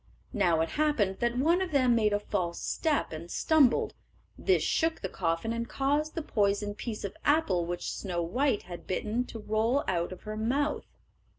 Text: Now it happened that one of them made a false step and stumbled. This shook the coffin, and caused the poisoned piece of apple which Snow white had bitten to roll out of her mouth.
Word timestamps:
Now 0.33 0.61
it 0.61 0.69
happened 0.81 1.19
that 1.19 1.37
one 1.37 1.61
of 1.61 1.69
them 1.69 1.93
made 1.93 2.11
a 2.11 2.19
false 2.19 2.59
step 2.59 3.11
and 3.11 3.29
stumbled. 3.29 3.93
This 4.35 4.63
shook 4.63 5.01
the 5.01 5.09
coffin, 5.09 5.53
and 5.53 5.69
caused 5.69 6.15
the 6.15 6.23
poisoned 6.23 6.77
piece 6.77 7.03
of 7.03 7.15
apple 7.23 7.67
which 7.67 7.91
Snow 7.93 8.23
white 8.23 8.63
had 8.63 8.87
bitten 8.87 9.25
to 9.25 9.37
roll 9.37 9.83
out 9.87 10.11
of 10.11 10.23
her 10.23 10.35
mouth. 10.37 10.87